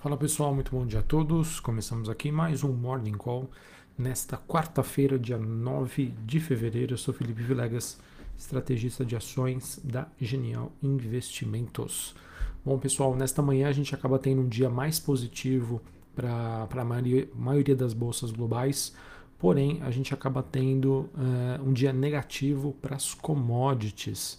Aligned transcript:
Fala 0.00 0.16
pessoal, 0.16 0.54
muito 0.54 0.70
bom 0.70 0.86
dia 0.86 1.00
a 1.00 1.02
todos. 1.02 1.58
Começamos 1.58 2.08
aqui 2.08 2.30
mais 2.30 2.62
um 2.62 2.72
Morning 2.72 3.16
Call 3.16 3.50
nesta 3.98 4.36
quarta-feira, 4.36 5.18
dia 5.18 5.36
9 5.36 6.14
de 6.24 6.38
fevereiro. 6.38 6.94
Eu 6.94 6.96
sou 6.96 7.12
Felipe 7.12 7.42
Vilegas, 7.42 7.98
estrategista 8.38 9.04
de 9.04 9.16
ações 9.16 9.80
da 9.82 10.06
Genial 10.20 10.70
Investimentos. 10.80 12.14
Bom 12.64 12.78
pessoal, 12.78 13.16
nesta 13.16 13.42
manhã 13.42 13.66
a 13.66 13.72
gente 13.72 13.92
acaba 13.92 14.20
tendo 14.20 14.42
um 14.42 14.48
dia 14.48 14.70
mais 14.70 15.00
positivo 15.00 15.82
para 16.14 16.68
a 16.70 16.84
maioria, 16.84 17.28
maioria 17.34 17.74
das 17.74 17.92
bolsas 17.92 18.30
globais, 18.30 18.94
porém 19.36 19.82
a 19.82 19.90
gente 19.90 20.14
acaba 20.14 20.44
tendo 20.44 21.10
uh, 21.12 21.60
um 21.66 21.72
dia 21.72 21.92
negativo 21.92 22.72
para 22.80 22.94
as 22.94 23.14
commodities. 23.14 24.38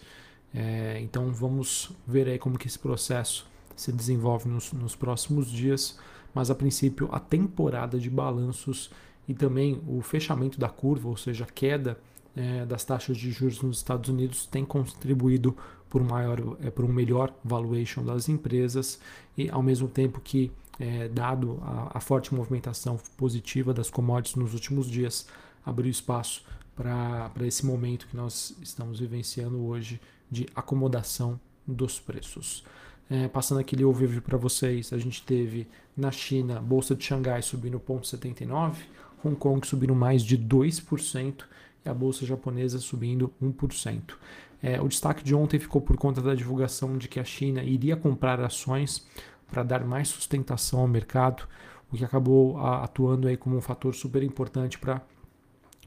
É, 0.53 1.01
então 1.01 1.33
vamos 1.33 1.91
ver 2.07 2.29
aí 2.29 2.39
como 2.39 2.57
que 2.57 2.65
esse 2.65 2.79
processo 2.79 3.48
se 3.79 3.91
desenvolve 3.91 4.49
nos, 4.49 4.73
nos 4.73 4.95
próximos 4.95 5.49
dias, 5.49 5.97
mas 6.33 6.51
a 6.51 6.55
princípio 6.55 7.09
a 7.11 7.19
temporada 7.19 7.97
de 7.99 8.09
balanços 8.09 8.91
e 9.27 9.33
também 9.33 9.81
o 9.87 10.01
fechamento 10.01 10.59
da 10.59 10.69
curva, 10.69 11.07
ou 11.07 11.15
seja, 11.15 11.43
a 11.43 11.47
queda 11.47 11.99
é, 12.35 12.65
das 12.65 12.83
taxas 12.83 13.17
de 13.17 13.31
juros 13.31 13.61
nos 13.61 13.77
Estados 13.77 14.09
Unidos 14.09 14.45
tem 14.45 14.65
contribuído 14.65 15.55
por, 15.89 16.03
maior, 16.03 16.57
é, 16.61 16.69
por 16.69 16.85
um 16.85 16.93
melhor 16.93 17.33
valuation 17.43 18.03
das 18.03 18.29
empresas 18.29 18.99
e 19.37 19.49
ao 19.49 19.63
mesmo 19.63 19.87
tempo 19.87 20.19
que, 20.19 20.51
é, 20.79 21.07
dado 21.07 21.59
a, 21.61 21.97
a, 21.97 21.99
forte 21.99 22.33
movimentação 22.33 22.99
positiva 23.17 23.73
das 23.73 23.89
commodities 23.89 24.35
nos 24.35 24.53
últimos 24.53 24.87
dias, 24.89 25.27
abriu 25.65 25.89
espaço 25.89 26.43
para 26.75 27.31
esse 27.41 27.65
momento 27.65 28.07
que 28.07 28.15
nós 28.15 28.55
estamos 28.61 28.99
vivenciando 28.99 29.59
hoje 29.65 29.99
de 30.31 30.47
acomodação 30.55 31.39
dos 31.67 31.99
preços. 31.99 32.63
É, 33.09 33.27
passando 33.27 33.59
aquele 33.59 33.83
overview 33.83 34.21
para 34.21 34.37
vocês, 34.37 34.93
a 34.93 34.97
gente 34.97 35.23
teve 35.23 35.67
na 35.97 36.11
China, 36.11 36.61
Bolsa 36.61 36.95
de 36.95 37.03
Xangai 37.03 37.41
subindo 37.41 37.79
0,79, 37.79 38.75
Hong 39.23 39.35
Kong 39.35 39.65
subindo 39.65 39.95
mais 39.95 40.23
de 40.23 40.37
2% 40.37 41.43
e 41.83 41.89
a 41.89 41.93
Bolsa 41.93 42.25
japonesa 42.25 42.77
subindo 42.77 43.33
1%. 43.41 44.13
É, 44.61 44.79
o 44.79 44.87
destaque 44.87 45.23
de 45.23 45.33
ontem 45.33 45.57
ficou 45.57 45.81
por 45.81 45.97
conta 45.97 46.21
da 46.21 46.35
divulgação 46.35 46.97
de 46.97 47.07
que 47.07 47.19
a 47.19 47.23
China 47.23 47.63
iria 47.63 47.95
comprar 47.95 48.39
ações 48.41 49.07
para 49.47 49.63
dar 49.63 49.83
mais 49.83 50.09
sustentação 50.09 50.81
ao 50.81 50.87
mercado, 50.87 51.47
o 51.91 51.97
que 51.97 52.05
acabou 52.05 52.59
atuando 52.59 53.27
aí 53.27 53.35
como 53.35 53.57
um 53.57 53.61
fator 53.61 53.95
super 53.95 54.21
importante 54.21 54.77
para 54.77 55.01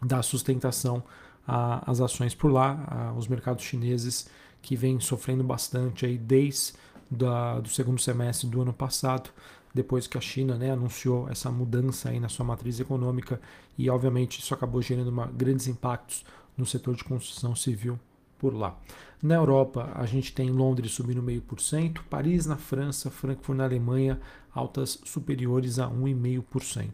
dar 0.04 0.22
sustentação 0.22 1.02
às 1.46 2.00
ações 2.00 2.34
por 2.34 2.50
lá, 2.50 2.84
a, 2.88 3.12
os 3.12 3.28
mercados 3.28 3.64
chineses 3.64 4.28
que 4.60 4.74
vêm 4.74 4.98
sofrendo 4.98 5.44
bastante 5.44 6.06
aí 6.06 6.18
desde 6.18 6.72
da, 7.12 7.60
do 7.60 7.68
segundo 7.68 8.00
semestre 8.00 8.48
do 8.48 8.62
ano 8.62 8.72
passado, 8.72 9.30
depois 9.74 10.06
que 10.06 10.16
a 10.16 10.20
China 10.20 10.56
né, 10.56 10.70
anunciou 10.70 11.28
essa 11.28 11.50
mudança 11.50 12.08
aí 12.08 12.18
na 12.18 12.28
sua 12.28 12.44
matriz 12.44 12.80
econômica 12.80 13.40
e 13.76 13.88
obviamente 13.88 14.40
isso 14.40 14.52
acabou 14.52 14.80
gerando 14.82 15.08
uma, 15.08 15.26
grandes 15.26 15.66
impactos 15.66 16.24
no 16.56 16.66
setor 16.66 16.94
de 16.94 17.04
construção 17.04 17.54
civil 17.54 17.98
por 18.38 18.54
lá. 18.54 18.78
Na 19.22 19.34
Europa, 19.36 19.92
a 19.94 20.04
gente 20.04 20.34
tem 20.34 20.50
Londres 20.50 20.92
subindo 20.92 21.22
meio 21.22 21.40
por 21.40 21.60
cento, 21.60 22.02
Paris 22.10 22.44
na 22.46 22.56
França, 22.56 23.10
Frankfurt 23.10 23.56
na 23.56 23.64
Alemanha, 23.64 24.20
altas 24.52 24.98
superiores 25.04 25.78
a 25.78 25.88
1,5%. 25.88 26.90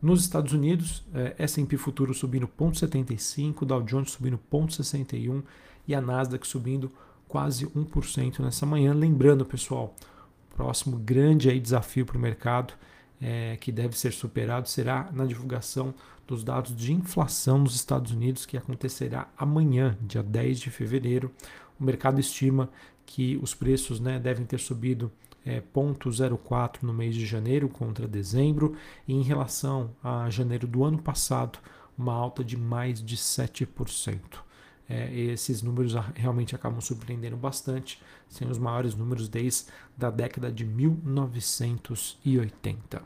Nos 0.00 0.22
Estados 0.22 0.54
Unidos, 0.54 1.04
é, 1.12 1.34
S&P 1.38 1.76
futuro 1.76 2.14
subindo 2.14 2.48
0,75, 2.58 3.66
Dow 3.66 3.82
Jones 3.82 4.12
subindo 4.12 4.40
0,61 4.50 5.42
e 5.86 5.94
a 5.94 6.00
Nasdaq 6.00 6.46
subindo 6.46 6.90
quase 7.30 7.64
1% 7.64 8.40
nessa 8.40 8.66
manhã. 8.66 8.92
Lembrando, 8.92 9.46
pessoal, 9.46 9.94
o 10.50 10.54
próximo 10.56 10.96
grande 10.96 11.48
aí 11.48 11.60
desafio 11.60 12.04
para 12.04 12.18
o 12.18 12.20
mercado 12.20 12.74
é, 13.20 13.56
que 13.60 13.70
deve 13.70 13.96
ser 13.96 14.12
superado 14.12 14.68
será 14.68 15.08
na 15.12 15.24
divulgação 15.24 15.94
dos 16.26 16.42
dados 16.42 16.74
de 16.74 16.92
inflação 16.92 17.58
nos 17.58 17.76
Estados 17.76 18.10
Unidos, 18.10 18.44
que 18.44 18.56
acontecerá 18.56 19.28
amanhã, 19.38 19.96
dia 20.02 20.24
10 20.24 20.58
de 20.58 20.70
fevereiro. 20.70 21.30
O 21.78 21.84
mercado 21.84 22.18
estima 22.18 22.68
que 23.06 23.38
os 23.40 23.54
preços 23.54 24.00
né, 24.00 24.18
devem 24.18 24.44
ter 24.44 24.58
subido 24.58 25.10
é, 25.46 25.60
0,04 25.60 26.82
no 26.82 26.92
mês 26.92 27.14
de 27.14 27.24
janeiro 27.24 27.68
contra 27.68 28.08
dezembro, 28.08 28.74
e 29.06 29.14
em 29.14 29.22
relação 29.22 29.90
a 30.02 30.28
janeiro 30.30 30.66
do 30.66 30.82
ano 30.82 30.98
passado, 30.98 31.60
uma 31.96 32.12
alta 32.12 32.42
de 32.42 32.56
mais 32.56 33.00
de 33.04 33.16
7% 33.16 34.49
é, 34.90 35.10
esses 35.14 35.62
números 35.62 35.94
realmente 36.16 36.54
acabam 36.54 36.80
surpreendendo 36.80 37.36
bastante, 37.36 38.02
sendo 38.28 38.50
os 38.50 38.58
maiores 38.58 38.96
números 38.96 39.28
desde 39.28 39.66
a 40.00 40.10
década 40.10 40.50
de 40.50 40.64
1980. 40.64 43.00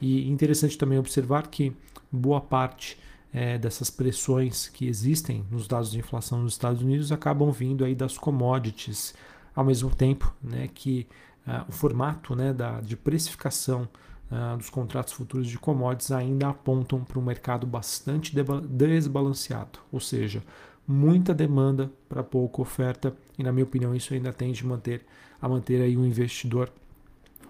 E 0.00 0.28
interessante 0.28 0.76
também 0.76 0.98
observar 0.98 1.46
que 1.46 1.72
boa 2.10 2.40
parte 2.40 2.98
é, 3.32 3.56
dessas 3.58 3.90
pressões 3.90 4.66
que 4.68 4.88
existem 4.88 5.46
nos 5.50 5.68
dados 5.68 5.92
de 5.92 6.00
inflação 6.00 6.42
nos 6.42 6.54
Estados 6.54 6.82
Unidos 6.82 7.12
acabam 7.12 7.52
vindo 7.52 7.84
aí 7.84 7.94
das 7.94 8.18
commodities, 8.18 9.14
ao 9.54 9.64
mesmo 9.64 9.94
tempo 9.94 10.34
né, 10.42 10.68
que 10.74 11.06
uh, 11.46 11.62
o 11.68 11.72
formato 11.72 12.34
né, 12.34 12.52
da, 12.52 12.80
de 12.80 12.96
precificação 12.96 13.88
uh, 14.30 14.56
dos 14.56 14.68
contratos 14.68 15.12
futuros 15.12 15.46
de 15.46 15.56
commodities 15.58 16.10
ainda 16.10 16.48
apontam 16.48 17.04
para 17.04 17.20
um 17.20 17.22
mercado 17.22 17.64
bastante 17.66 18.34
desbalanceado, 18.68 19.78
ou 19.92 20.00
seja, 20.00 20.42
muita 20.90 21.32
demanda 21.32 21.90
para 22.08 22.22
pouca 22.22 22.60
oferta 22.60 23.14
e 23.38 23.42
na 23.42 23.52
minha 23.52 23.64
opinião 23.64 23.94
isso 23.94 24.12
ainda 24.12 24.32
tende 24.32 24.64
a 24.64 24.66
manter 24.66 25.06
a 25.40 25.48
manter 25.48 25.80
aí 25.80 25.96
o 25.96 26.04
investidor 26.04 26.70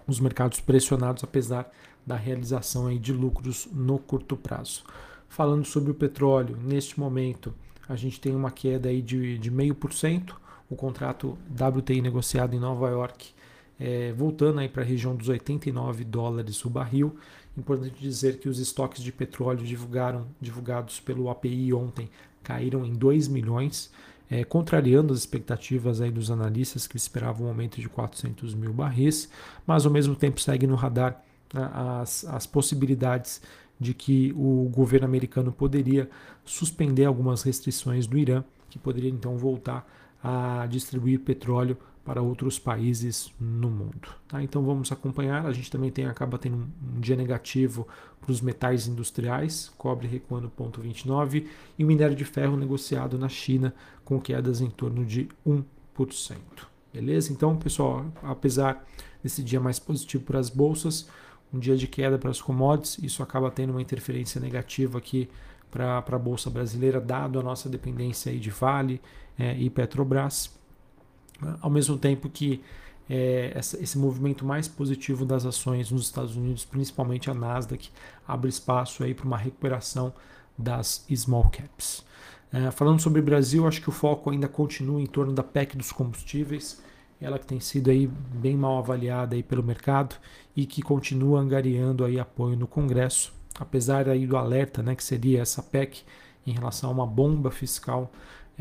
os 0.07 0.19
mercados 0.19 0.59
pressionados 0.59 1.23
apesar 1.23 1.69
da 2.05 2.15
realização 2.15 2.87
aí 2.87 2.99
de 2.99 3.11
lucros 3.11 3.67
no 3.71 3.97
curto 3.97 4.37
prazo. 4.37 4.83
Falando 5.27 5.65
sobre 5.65 5.91
o 5.91 5.95
petróleo, 5.95 6.57
neste 6.61 6.99
momento 6.99 7.53
a 7.89 7.95
gente 7.95 8.19
tem 8.19 8.35
uma 8.35 8.51
queda 8.51 8.89
aí 8.89 9.01
de, 9.01 9.37
de 9.37 9.51
meio 9.51 9.73
por 9.73 9.91
cento, 9.91 10.39
o 10.69 10.75
contrato 10.75 11.37
WTI 11.51 12.01
negociado 12.01 12.55
em 12.55 12.59
Nova 12.59 12.89
York 12.89 13.33
é, 13.81 14.13
voltando 14.13 14.59
aí 14.59 14.69
para 14.69 14.83
a 14.83 14.85
região 14.85 15.15
dos 15.15 15.27
89 15.27 16.03
dólares 16.03 16.63
o 16.63 16.69
barril. 16.69 17.17
Importante 17.57 17.99
dizer 17.99 18.37
que 18.37 18.47
os 18.47 18.59
estoques 18.59 19.01
de 19.03 19.11
petróleo 19.11 19.65
divulgaram, 19.65 20.27
divulgados 20.39 20.99
pelo 20.99 21.31
API 21.31 21.73
ontem 21.73 22.07
caíram 22.43 22.85
em 22.85 22.93
2 22.93 23.27
milhões, 23.27 23.91
é, 24.29 24.43
contrariando 24.43 25.13
as 25.13 25.19
expectativas 25.19 25.99
aí 25.99 26.09
dos 26.09 26.31
analistas 26.31 26.87
que 26.87 26.97
esperavam 26.97 27.47
um 27.47 27.49
aumento 27.49 27.81
de 27.81 27.89
400 27.89 28.53
mil 28.53 28.73
barris, 28.73 29.29
mas 29.67 29.85
ao 29.85 29.91
mesmo 29.91 30.15
tempo 30.15 30.39
segue 30.39 30.65
no 30.65 30.75
radar 30.75 31.21
né, 31.53 31.69
as, 31.73 32.23
as 32.25 32.45
possibilidades 32.45 33.41
de 33.79 33.93
que 33.93 34.31
o 34.37 34.69
governo 34.73 35.05
americano 35.05 35.51
poderia 35.51 36.09
suspender 36.45 37.05
algumas 37.05 37.41
restrições 37.41 38.05
do 38.07 38.17
Irã, 38.17 38.43
que 38.69 38.79
poderia 38.79 39.09
então 39.09 39.37
voltar 39.37 39.85
a 40.23 40.67
distribuir 40.69 41.19
petróleo 41.19 41.77
para 42.03 42.21
outros 42.21 42.57
países 42.57 43.31
no 43.39 43.69
mundo. 43.69 44.09
Tá? 44.27 44.41
Então 44.41 44.63
vamos 44.63 44.91
acompanhar. 44.91 45.45
A 45.45 45.53
gente 45.53 45.69
também 45.69 45.91
tem, 45.91 46.05
acaba 46.05 46.37
tendo 46.37 46.57
um, 46.57 46.97
um 46.97 46.99
dia 46.99 47.15
negativo 47.15 47.87
para 48.19 48.31
os 48.31 48.41
metais 48.41 48.87
industriais, 48.87 49.71
cobre 49.77 50.07
recuando 50.07 50.51
0,29 50.57 51.45
e 51.77 51.83
o 51.83 51.87
minério 51.87 52.15
de 52.15 52.25
ferro 52.25 52.57
negociado 52.57 53.17
na 53.17 53.29
China 53.29 53.73
com 54.03 54.19
quedas 54.19 54.61
em 54.61 54.69
torno 54.69 55.05
de 55.05 55.29
1%. 55.45 55.63
Beleza? 56.93 57.31
Então, 57.31 57.55
pessoal, 57.55 58.05
apesar 58.23 58.85
desse 59.23 59.43
dia 59.43 59.59
mais 59.59 59.79
positivo 59.79 60.23
para 60.23 60.39
as 60.39 60.49
bolsas, 60.49 61.07
um 61.53 61.59
dia 61.59 61.77
de 61.77 61.87
queda 61.87 62.17
para 62.17 62.31
as 62.31 62.41
commodities, 62.41 62.97
isso 63.01 63.21
acaba 63.21 63.51
tendo 63.51 63.71
uma 63.71 63.81
interferência 63.81 64.41
negativa 64.41 64.97
aqui 64.97 65.29
para 65.69 65.99
a 65.99 66.19
Bolsa 66.19 66.49
Brasileira, 66.49 66.99
dado 66.99 67.39
a 67.39 67.43
nossa 67.43 67.69
dependência 67.69 68.31
aí 68.31 68.39
de 68.39 68.49
Vale 68.49 69.01
é, 69.37 69.55
e 69.57 69.69
Petrobras 69.69 70.60
ao 71.61 71.69
mesmo 71.69 71.97
tempo 71.97 72.29
que 72.29 72.61
é, 73.09 73.51
essa, 73.55 73.81
esse 73.81 73.97
movimento 73.97 74.45
mais 74.45 74.67
positivo 74.67 75.25
das 75.25 75.45
ações 75.45 75.91
nos 75.91 76.03
Estados 76.03 76.35
Unidos, 76.35 76.63
principalmente 76.63 77.29
a 77.29 77.33
Nasdaq, 77.33 77.89
abre 78.27 78.49
espaço 78.49 79.03
aí 79.03 79.13
para 79.13 79.25
uma 79.25 79.37
recuperação 79.37 80.13
das 80.57 81.05
small 81.13 81.49
caps. 81.49 82.05
É, 82.53 82.69
falando 82.71 83.01
sobre 83.01 83.21
o 83.21 83.23
Brasil, 83.23 83.67
acho 83.67 83.81
que 83.81 83.89
o 83.89 83.93
foco 83.93 84.29
ainda 84.29 84.47
continua 84.47 85.01
em 85.01 85.05
torno 85.05 85.33
da 85.33 85.43
PEC 85.43 85.77
dos 85.77 85.91
combustíveis, 85.91 86.81
ela 87.19 87.37
que 87.37 87.45
tem 87.45 87.59
sido 87.59 87.89
aí 87.89 88.07
bem 88.07 88.55
mal 88.55 88.77
avaliada 88.79 89.35
aí 89.35 89.43
pelo 89.43 89.61
mercado 89.61 90.15
e 90.55 90.65
que 90.65 90.81
continua 90.81 91.39
angariando 91.39 92.03
aí 92.03 92.19
apoio 92.19 92.57
no 92.57 92.67
Congresso, 92.67 93.33
apesar 93.59 94.09
aí 94.09 94.25
do 94.25 94.35
alerta, 94.35 94.81
né, 94.81 94.95
que 94.95 95.03
seria 95.03 95.41
essa 95.41 95.61
PEC 95.61 96.01
em 96.45 96.51
relação 96.51 96.89
a 96.89 96.93
uma 96.93 97.05
bomba 97.05 97.51
fiscal 97.51 98.11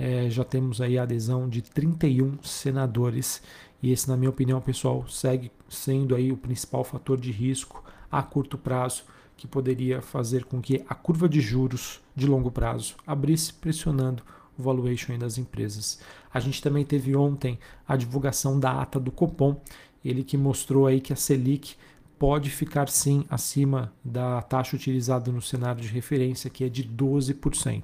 é, 0.01 0.31
já 0.31 0.43
temos 0.43 0.81
aí 0.81 0.99
a 0.99 1.03
adesão 1.03 1.47
de 1.47 1.61
31 1.61 2.43
senadores 2.43 3.43
e 3.83 3.93
esse, 3.93 4.09
na 4.09 4.17
minha 4.17 4.31
opinião, 4.31 4.59
pessoal, 4.59 5.07
segue 5.07 5.53
sendo 5.69 6.15
aí 6.15 6.33
o 6.33 6.39
principal 6.39 6.83
fator 6.83 7.21
de 7.21 7.31
risco 7.31 7.85
a 8.11 8.23
curto 8.23 8.57
prazo 8.57 9.05
que 9.37 9.47
poderia 9.47 10.01
fazer 10.01 10.45
com 10.45 10.59
que 10.61 10.83
a 10.89 10.95
curva 10.95 11.29
de 11.29 11.43
juros 11.43 12.01
de 12.17 12.27
longo 12.27 12.51
prazo 12.51 12.97
abrisse 13.07 13.53
pressionando 13.53 14.23
o 14.59 14.63
valuation 14.63 15.19
das 15.19 15.37
empresas. 15.37 16.01
A 16.33 16.41
gente 16.41 16.63
também 16.63 16.85
teve 16.85 17.15
ontem 17.15 17.59
a 17.87 17.95
divulgação 17.95 18.59
da 18.59 18.81
ata 18.81 18.99
do 18.99 19.11
Copom, 19.11 19.61
ele 20.03 20.25
que 20.25 20.37
mostrou 20.37 20.87
aí 20.87 20.99
que 20.99 21.13
a 21.13 21.17
Selic 21.17 21.75
pode 22.19 22.49
ficar 22.49 22.89
sim 22.89 23.25
acima 23.29 23.93
da 24.03 24.41
taxa 24.41 24.77
utilizada 24.77 25.31
no 25.31 25.43
cenário 25.43 25.83
de 25.83 25.89
referência, 25.89 26.49
que 26.49 26.65
é 26.65 26.71
de 26.71 26.85
12%. 26.85 27.83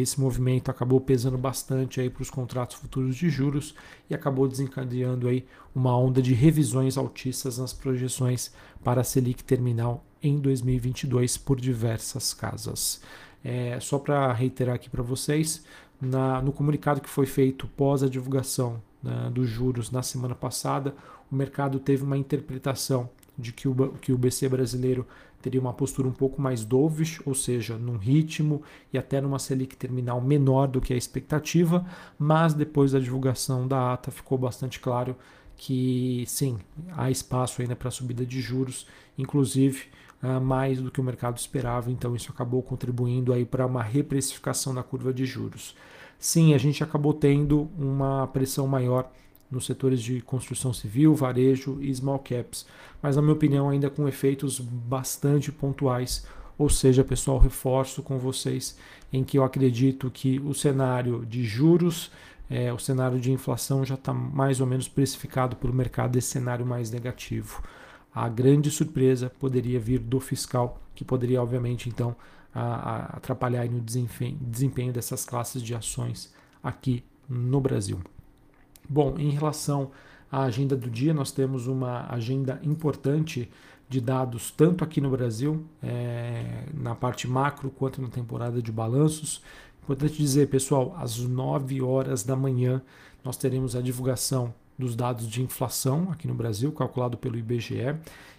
Esse 0.00 0.20
movimento 0.20 0.70
acabou 0.70 1.00
pesando 1.00 1.38
bastante 1.38 2.00
aí 2.00 2.10
para 2.10 2.22
os 2.22 2.30
contratos 2.30 2.76
futuros 2.76 3.14
de 3.14 3.30
juros 3.30 3.74
e 4.10 4.14
acabou 4.14 4.48
desencadeando 4.48 5.28
aí 5.28 5.46
uma 5.74 5.96
onda 5.96 6.20
de 6.20 6.34
revisões 6.34 6.98
altistas 6.98 7.58
nas 7.58 7.72
projeções 7.72 8.52
para 8.82 9.02
a 9.02 9.04
Selic 9.04 9.44
terminal 9.44 10.04
em 10.20 10.38
2022 10.40 11.36
por 11.36 11.60
diversas 11.60 12.34
casas. 12.34 13.00
É, 13.44 13.78
só 13.78 13.98
para 13.98 14.32
reiterar 14.32 14.74
aqui 14.74 14.90
para 14.90 15.02
vocês, 15.02 15.64
na, 16.00 16.42
no 16.42 16.50
comunicado 16.50 17.00
que 17.00 17.08
foi 17.08 17.26
feito 17.26 17.68
pós 17.68 18.02
a 18.02 18.08
divulgação 18.08 18.82
né, 19.02 19.30
dos 19.32 19.48
juros 19.48 19.90
na 19.90 20.02
semana 20.02 20.34
passada, 20.34 20.94
o 21.30 21.36
mercado 21.36 21.78
teve 21.78 22.02
uma 22.02 22.16
interpretação 22.16 23.08
de 23.38 23.52
que 23.52 23.68
o, 23.68 23.74
que 24.00 24.12
o 24.12 24.18
BC 24.18 24.48
brasileiro 24.48 25.06
teria 25.44 25.60
uma 25.60 25.74
postura 25.74 26.08
um 26.08 26.12
pouco 26.12 26.40
mais 26.40 26.64
dovish, 26.64 27.20
ou 27.26 27.34
seja, 27.34 27.76
num 27.76 27.98
ritmo 27.98 28.62
e 28.90 28.96
até 28.96 29.20
numa 29.20 29.38
Selic 29.38 29.76
terminal 29.76 30.18
menor 30.18 30.66
do 30.66 30.80
que 30.80 30.94
a 30.94 30.96
expectativa, 30.96 31.84
mas 32.18 32.54
depois 32.54 32.92
da 32.92 32.98
divulgação 32.98 33.68
da 33.68 33.92
ata 33.92 34.10
ficou 34.10 34.38
bastante 34.38 34.80
claro 34.80 35.14
que 35.54 36.24
sim, 36.26 36.58
há 36.96 37.10
espaço 37.10 37.60
ainda 37.60 37.76
para 37.76 37.90
subida 37.90 38.24
de 38.24 38.40
juros, 38.40 38.86
inclusive 39.18 39.84
uh, 40.22 40.40
mais 40.40 40.80
do 40.80 40.90
que 40.90 40.98
o 40.98 41.04
mercado 41.04 41.36
esperava, 41.36 41.90
então 41.90 42.16
isso 42.16 42.32
acabou 42.32 42.62
contribuindo 42.62 43.30
aí 43.30 43.44
para 43.44 43.66
uma 43.66 43.82
reprecificação 43.82 44.74
da 44.74 44.82
curva 44.82 45.12
de 45.12 45.26
juros. 45.26 45.76
Sim, 46.18 46.54
a 46.54 46.58
gente 46.58 46.82
acabou 46.82 47.12
tendo 47.12 47.68
uma 47.78 48.26
pressão 48.28 48.66
maior 48.66 49.12
nos 49.54 49.66
setores 49.66 50.02
de 50.02 50.20
construção 50.20 50.72
civil, 50.72 51.14
varejo 51.14 51.78
e 51.80 51.94
small 51.94 52.18
caps, 52.18 52.66
mas 53.02 53.16
na 53.16 53.22
minha 53.22 53.34
opinião 53.34 53.68
ainda 53.68 53.88
com 53.88 54.08
efeitos 54.08 54.58
bastante 54.60 55.50
pontuais. 55.52 56.26
Ou 56.56 56.68
seja, 56.68 57.02
pessoal, 57.02 57.38
reforço 57.38 58.02
com 58.02 58.18
vocês 58.18 58.78
em 59.12 59.24
que 59.24 59.38
eu 59.38 59.44
acredito 59.44 60.10
que 60.10 60.38
o 60.40 60.54
cenário 60.54 61.24
de 61.26 61.44
juros, 61.44 62.10
é, 62.48 62.72
o 62.72 62.78
cenário 62.78 63.18
de 63.18 63.32
inflação 63.32 63.84
já 63.84 63.94
está 63.94 64.12
mais 64.12 64.60
ou 64.60 64.66
menos 64.66 64.88
precificado 64.88 65.56
pelo 65.56 65.72
mercado 65.72 66.12
desse 66.12 66.28
cenário 66.28 66.64
mais 66.64 66.90
negativo. 66.90 67.62
A 68.14 68.28
grande 68.28 68.70
surpresa 68.70 69.30
poderia 69.40 69.80
vir 69.80 69.98
do 69.98 70.20
fiscal, 70.20 70.80
que 70.94 71.04
poderia, 71.04 71.42
obviamente, 71.42 71.88
então, 71.88 72.14
a, 72.54 72.62
a 72.62 72.96
atrapalhar 73.16 73.68
no 73.68 73.80
desempenho 73.80 74.92
dessas 74.92 75.24
classes 75.24 75.60
de 75.60 75.74
ações 75.74 76.32
aqui 76.62 77.02
no 77.28 77.60
Brasil. 77.60 78.00
Bom, 78.88 79.14
em 79.18 79.30
relação 79.30 79.90
à 80.30 80.42
agenda 80.42 80.76
do 80.76 80.90
dia, 80.90 81.14
nós 81.14 81.32
temos 81.32 81.66
uma 81.66 82.06
agenda 82.10 82.60
importante 82.62 83.50
de 83.88 84.00
dados, 84.00 84.50
tanto 84.50 84.82
aqui 84.82 85.00
no 85.00 85.10
Brasil, 85.10 85.64
é, 85.82 86.64
na 86.72 86.94
parte 86.94 87.28
macro, 87.28 87.70
quanto 87.70 88.00
na 88.00 88.08
temporada 88.08 88.60
de 88.60 88.72
balanços. 88.72 89.42
Importante 89.82 90.16
dizer, 90.16 90.48
pessoal, 90.48 90.96
às 90.98 91.18
9 91.18 91.82
horas 91.82 92.22
da 92.22 92.34
manhã 92.34 92.82
nós 93.22 93.36
teremos 93.36 93.74
a 93.74 93.80
divulgação 93.80 94.52
dos 94.78 94.94
dados 94.94 95.26
de 95.26 95.42
inflação 95.42 96.10
aqui 96.10 96.26
no 96.26 96.34
Brasil, 96.34 96.70
calculado 96.72 97.16
pelo 97.16 97.38
IBGE, 97.38 97.96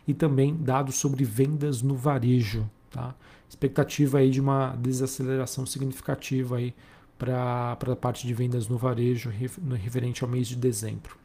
e 0.07 0.13
também 0.13 0.55
dados 0.55 0.95
sobre 0.95 1.23
vendas 1.23 1.81
no 1.81 1.95
varejo. 1.95 2.69
Tá? 2.91 3.15
Expectativa 3.49 4.19
aí 4.19 4.29
de 4.29 4.39
uma 4.39 4.75
desaceleração 4.75 5.65
significativa 5.65 6.57
aí 6.57 6.73
para 7.17 7.71
a 7.71 7.95
parte 7.95 8.27
de 8.27 8.33
vendas 8.33 8.67
no 8.67 8.77
varejo 8.77 9.29
referente 9.29 10.23
ao 10.23 10.29
mês 10.29 10.47
de 10.47 10.55
dezembro. 10.55 11.17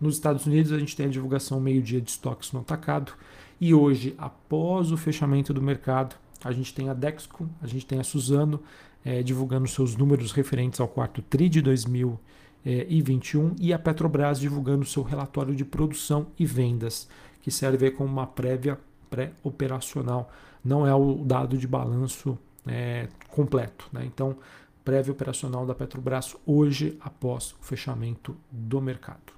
Nos 0.00 0.14
Estados 0.14 0.46
Unidos, 0.46 0.72
a 0.72 0.78
gente 0.78 0.94
tem 0.94 1.06
a 1.06 1.10
divulgação 1.10 1.58
meio-dia 1.60 2.00
de 2.00 2.10
estoques 2.10 2.52
no 2.52 2.60
atacado. 2.60 3.12
E 3.60 3.72
hoje, 3.72 4.14
após 4.18 4.92
o 4.92 4.96
fechamento 4.96 5.54
do 5.54 5.62
mercado, 5.62 6.16
a 6.44 6.52
gente 6.52 6.74
tem 6.74 6.88
a 6.88 6.94
Dexco, 6.94 7.48
a 7.62 7.66
gente 7.66 7.86
tem 7.86 7.98
a 7.98 8.04
Suzano 8.04 8.60
é, 9.04 9.22
divulgando 9.22 9.66
seus 9.66 9.96
números 9.96 10.32
referentes 10.32 10.80
ao 10.80 10.88
quarto 10.88 11.22
TRI 11.22 11.48
de 11.48 11.62
2021 11.62 13.56
e 13.58 13.72
a 13.72 13.78
Petrobras 13.78 14.38
divulgando 14.38 14.84
seu 14.84 15.02
relatório 15.02 15.54
de 15.54 15.64
produção 15.64 16.26
e 16.38 16.44
vendas, 16.44 17.08
que 17.40 17.50
serve 17.50 17.90
como 17.90 18.10
uma 18.10 18.26
prévia 18.26 18.78
pré-operacional. 19.08 20.30
Não 20.62 20.86
é 20.86 20.94
o 20.94 21.24
dado 21.24 21.56
de 21.56 21.66
balanço 21.66 22.38
é, 22.66 23.08
completo. 23.30 23.88
Né? 23.92 24.04
Então, 24.04 24.36
prévia 24.86 25.12
operacional 25.12 25.66
da 25.66 25.74
Petrobras 25.74 26.36
hoje, 26.46 26.96
após 27.00 27.56
o 27.60 27.64
fechamento 27.64 28.36
do 28.52 28.80
mercado. 28.80 29.32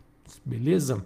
Beleza? 0.44 1.02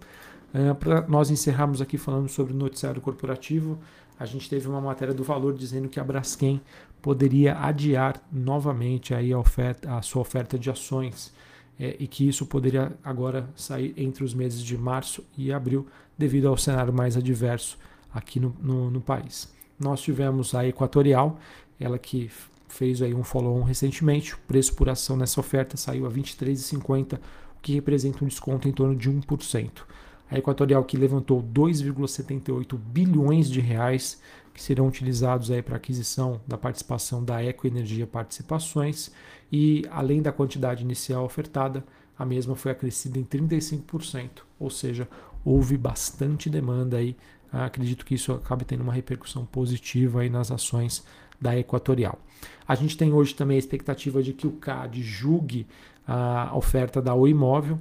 É, 0.52 0.74
Para 0.74 1.06
nós 1.06 1.30
encerrarmos 1.30 1.80
aqui 1.80 1.96
falando 1.96 2.28
sobre 2.28 2.52
o 2.52 2.56
noticiário 2.56 3.00
corporativo, 3.00 3.78
a 4.18 4.26
gente 4.26 4.50
teve 4.50 4.66
uma 4.66 4.80
matéria 4.80 5.14
do 5.14 5.22
Valor 5.22 5.54
dizendo 5.54 5.88
que 5.88 6.00
a 6.00 6.04
Braskem 6.04 6.60
poderia 7.00 7.56
adiar 7.56 8.20
novamente 8.32 9.14
aí 9.14 9.32
a, 9.32 9.38
oferta, 9.38 9.96
a 9.96 10.02
sua 10.02 10.22
oferta 10.22 10.58
de 10.58 10.68
ações 10.68 11.32
é, 11.78 11.94
e 12.00 12.08
que 12.08 12.26
isso 12.26 12.44
poderia 12.44 12.92
agora 13.04 13.48
sair 13.54 13.94
entre 13.96 14.24
os 14.24 14.34
meses 14.34 14.60
de 14.60 14.76
março 14.76 15.24
e 15.38 15.52
abril 15.52 15.86
devido 16.18 16.48
ao 16.48 16.56
cenário 16.56 16.92
mais 16.92 17.16
adverso 17.16 17.78
aqui 18.12 18.40
no, 18.40 18.52
no, 18.60 18.90
no 18.90 19.00
país. 19.00 19.54
Nós 19.78 20.00
tivemos 20.00 20.52
a 20.52 20.66
Equatorial, 20.66 21.38
ela 21.78 21.96
que 21.96 22.28
fez 22.72 23.02
aí 23.02 23.14
um 23.14 23.22
follow-on 23.22 23.62
recentemente. 23.62 24.34
O 24.34 24.38
preço 24.48 24.74
por 24.74 24.88
ação 24.88 25.16
nessa 25.16 25.38
oferta 25.38 25.76
saiu 25.76 26.06
a 26.06 26.08
R$ 26.08 26.22
23,50, 26.22 27.16
o 27.16 27.18
que 27.60 27.74
representa 27.74 28.24
um 28.24 28.28
desconto 28.28 28.66
em 28.66 28.72
torno 28.72 28.96
de 28.96 29.10
1%. 29.10 29.70
A 30.30 30.38
Equatorial 30.38 30.82
que 30.84 30.96
levantou 30.96 31.42
2,78 31.42 32.78
bilhões 32.78 33.50
de 33.50 33.60
reais 33.60 34.20
que 34.54 34.62
serão 34.62 34.88
utilizados 34.88 35.50
aí 35.50 35.62
para 35.62 35.76
aquisição 35.76 36.40
da 36.46 36.56
participação 36.56 37.22
da 37.22 37.44
Ecoenergia 37.44 38.06
Participações 38.06 39.10
e 39.50 39.84
além 39.90 40.22
da 40.22 40.32
quantidade 40.32 40.82
inicial 40.82 41.24
ofertada, 41.24 41.84
a 42.18 42.24
mesma 42.24 42.56
foi 42.56 42.72
acrescida 42.72 43.18
em 43.18 43.24
35%, 43.24 44.42
ou 44.58 44.70
seja, 44.70 45.08
houve 45.44 45.76
bastante 45.76 46.48
demanda 46.48 46.98
aí. 46.98 47.16
Acredito 47.50 48.04
que 48.06 48.14
isso 48.14 48.32
acabe 48.32 48.64
tendo 48.64 48.82
uma 48.82 48.92
repercussão 48.92 49.44
positiva 49.44 50.20
aí 50.20 50.30
nas 50.30 50.50
ações 50.50 51.04
da 51.42 51.58
Equatorial. 51.58 52.18
A 52.66 52.74
gente 52.74 52.96
tem 52.96 53.12
hoje 53.12 53.34
também 53.34 53.56
a 53.56 53.58
expectativa 53.58 54.22
de 54.22 54.32
que 54.32 54.46
o 54.46 54.52
CAD 54.52 55.02
julgue 55.02 55.66
a 56.06 56.56
oferta 56.56 57.02
da 57.02 57.12
Oi 57.14 57.30
Imóvel. 57.30 57.78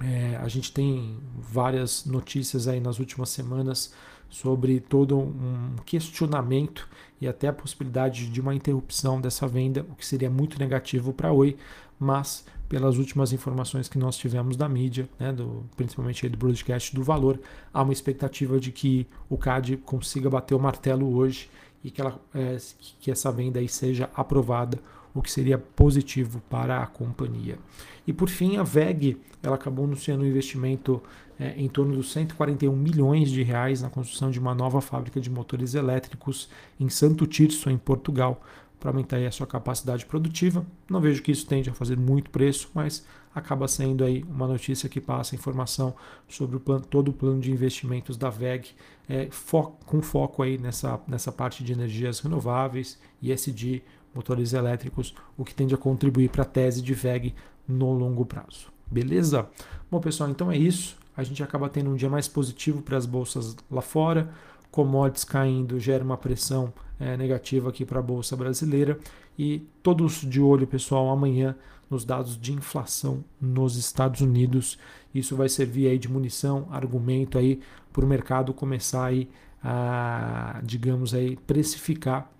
É, 0.00 0.36
a 0.42 0.48
gente 0.48 0.72
tem 0.72 1.18
várias 1.38 2.04
notícias 2.06 2.66
aí 2.66 2.80
nas 2.80 2.98
últimas 2.98 3.28
semanas 3.28 3.94
sobre 4.32 4.80
todo 4.80 5.18
um 5.18 5.76
questionamento 5.84 6.88
e 7.20 7.28
até 7.28 7.48
a 7.48 7.52
possibilidade 7.52 8.30
de 8.30 8.40
uma 8.40 8.54
interrupção 8.54 9.20
dessa 9.20 9.46
venda, 9.46 9.86
o 9.90 9.94
que 9.94 10.06
seria 10.06 10.30
muito 10.30 10.58
negativo 10.58 11.12
para 11.12 11.28
a 11.28 11.32
Oi, 11.32 11.54
mas 12.00 12.42
pelas 12.66 12.96
últimas 12.96 13.34
informações 13.34 13.90
que 13.90 13.98
nós 13.98 14.16
tivemos 14.16 14.56
da 14.56 14.66
mídia, 14.66 15.06
né, 15.20 15.34
do, 15.34 15.66
principalmente 15.76 16.26
do 16.30 16.38
broadcast 16.38 16.94
do 16.94 17.02
valor, 17.02 17.38
há 17.74 17.82
uma 17.82 17.92
expectativa 17.92 18.58
de 18.58 18.72
que 18.72 19.06
o 19.28 19.36
CAD 19.36 19.76
consiga 19.76 20.30
bater 20.30 20.54
o 20.54 20.58
martelo 20.58 21.14
hoje 21.14 21.50
e 21.84 21.90
que, 21.90 22.00
ela, 22.00 22.20
é, 22.34 22.56
que 23.00 23.10
essa 23.10 23.30
venda 23.30 23.58
aí 23.58 23.68
seja 23.68 24.08
aprovada, 24.14 24.78
o 25.14 25.20
que 25.20 25.30
seria 25.30 25.58
positivo 25.58 26.42
para 26.48 26.82
a 26.82 26.86
companhia. 26.86 27.58
E 28.06 28.12
por 28.12 28.28
fim, 28.28 28.56
a 28.56 28.62
VEG 28.62 29.20
ela 29.42 29.56
acabou 29.56 29.84
anunciando 29.84 30.24
um 30.24 30.26
investimento 30.26 31.02
é, 31.38 31.54
em 31.56 31.68
torno 31.68 31.96
dos 31.96 32.12
141 32.12 32.74
milhões 32.74 33.30
de 33.30 33.42
reais 33.42 33.82
na 33.82 33.90
construção 33.90 34.30
de 34.30 34.38
uma 34.38 34.54
nova 34.54 34.80
fábrica 34.80 35.20
de 35.20 35.28
motores 35.28 35.74
elétricos 35.74 36.48
em 36.78 36.88
Santo 36.88 37.26
Tirso, 37.26 37.68
em 37.68 37.76
Portugal, 37.76 38.40
para 38.78 38.90
aumentar 38.90 39.18
a 39.18 39.30
sua 39.30 39.46
capacidade 39.46 40.06
produtiva. 40.06 40.64
Não 40.88 41.00
vejo 41.00 41.22
que 41.22 41.32
isso 41.32 41.46
tende 41.46 41.70
a 41.70 41.74
fazer 41.74 41.96
muito 41.96 42.30
preço, 42.30 42.70
mas 42.74 43.04
acaba 43.34 43.66
sendo 43.66 44.04
aí 44.04 44.22
uma 44.24 44.46
notícia 44.46 44.88
que 44.88 45.00
passa 45.00 45.34
informação 45.34 45.94
sobre 46.28 46.56
o 46.56 46.60
plano, 46.60 46.84
todo 46.84 47.08
o 47.08 47.12
plano 47.12 47.40
de 47.40 47.50
investimentos 47.50 48.16
da 48.16 48.30
VEG, 48.30 48.70
é, 49.08 49.28
fo 49.30 49.72
com 49.86 50.02
foco 50.02 50.42
aí 50.42 50.58
nessa, 50.58 51.00
nessa 51.06 51.32
parte 51.32 51.64
de 51.64 51.72
energias 51.72 52.20
renováveis, 52.20 52.98
ISD, 53.22 53.82
motores 54.14 54.52
elétricos, 54.52 55.14
o 55.36 55.44
que 55.44 55.54
tende 55.54 55.74
a 55.74 55.78
contribuir 55.78 56.28
para 56.30 56.42
a 56.42 56.46
tese 56.46 56.82
de 56.82 56.94
VEG 56.94 57.34
no 57.66 57.92
longo 57.92 58.26
prazo. 58.26 58.70
Beleza? 58.90 59.48
Bom, 59.90 60.00
pessoal, 60.00 60.28
então 60.30 60.52
é 60.52 60.56
isso. 60.56 60.96
A 61.16 61.22
gente 61.22 61.42
acaba 61.42 61.68
tendo 61.68 61.90
um 61.90 61.96
dia 61.96 62.08
mais 62.08 62.28
positivo 62.28 62.82
para 62.82 62.96
as 62.96 63.06
bolsas 63.06 63.56
lá 63.70 63.82
fora. 63.82 64.30
Commodities 64.70 65.24
caindo 65.24 65.78
gera 65.78 66.02
uma 66.02 66.16
pressão 66.16 66.72
é, 67.02 67.16
negativa 67.16 67.68
aqui 67.68 67.84
para 67.84 67.98
a 67.98 68.02
bolsa 68.02 68.36
brasileira. 68.36 68.96
E 69.36 69.66
todos 69.82 70.20
de 70.20 70.40
olho, 70.40 70.66
pessoal, 70.66 71.10
amanhã 71.10 71.56
nos 71.90 72.04
dados 72.04 72.38
de 72.40 72.52
inflação 72.52 73.24
nos 73.40 73.76
Estados 73.76 74.20
Unidos. 74.20 74.78
Isso 75.12 75.34
vai 75.34 75.48
servir 75.48 75.88
aí 75.88 75.98
de 75.98 76.08
munição, 76.08 76.68
argumento 76.70 77.36
aí 77.36 77.60
para 77.92 78.04
o 78.04 78.08
mercado 78.08 78.54
começar 78.54 79.06
aí 79.06 79.28
a, 79.62 80.60
digamos 80.64 81.12
aí, 81.12 81.36
precificar 81.36 82.30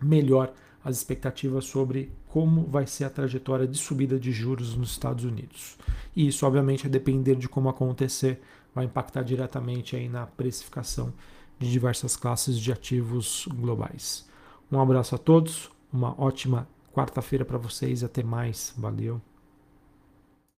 melhor 0.00 0.52
as 0.84 0.98
expectativas 0.98 1.64
sobre 1.64 2.12
como 2.28 2.64
vai 2.66 2.86
ser 2.86 3.04
a 3.04 3.10
trajetória 3.10 3.66
de 3.66 3.76
subida 3.78 4.18
de 4.18 4.30
juros 4.30 4.76
nos 4.76 4.90
Estados 4.90 5.24
Unidos. 5.24 5.76
E 6.14 6.28
isso, 6.28 6.46
obviamente, 6.46 6.86
a 6.86 6.90
depender 6.90 7.34
de 7.36 7.48
como 7.48 7.68
acontecer, 7.68 8.40
vai 8.74 8.84
impactar 8.84 9.22
diretamente 9.22 9.96
aí 9.96 10.08
na 10.08 10.26
precificação 10.26 11.12
de 11.58 11.70
diversas 11.70 12.16
classes 12.16 12.58
de 12.58 12.72
ativos 12.72 13.46
globais. 13.50 14.26
Um 14.70 14.80
abraço 14.80 15.14
a 15.14 15.18
todos, 15.18 15.70
uma 15.92 16.14
ótima 16.20 16.68
quarta-feira 16.92 17.44
para 17.44 17.58
vocês 17.58 18.02
e 18.02 18.04
até 18.04 18.22
mais. 18.22 18.72
Valeu! 18.76 19.27